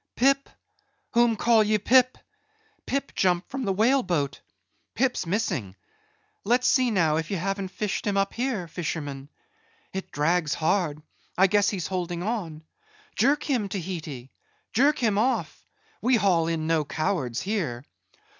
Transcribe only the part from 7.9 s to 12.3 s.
him up here, fisherman. It drags hard; I guess he's holding